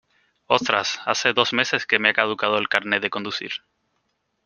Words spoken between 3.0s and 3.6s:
de conducir.